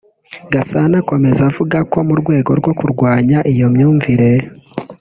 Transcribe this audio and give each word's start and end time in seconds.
Gasana 0.53 0.95
akomeza 1.01 1.41
avuga 1.49 1.77
ko 1.91 1.97
mu 2.07 2.15
rwego 2.21 2.51
rwo 2.59 2.71
kurwanya 2.79 3.37
iyo 3.51 3.67
myumvire 3.73 4.29